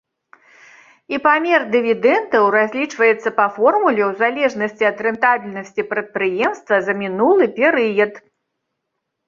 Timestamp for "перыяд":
7.63-8.13